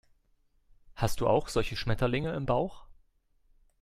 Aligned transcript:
Hast 0.95 1.21
du 1.21 1.27
auch 1.27 1.47
solche 1.47 1.75
Schmetterlinge 1.75 2.33
im 2.33 2.47
Bauch? 2.47 2.87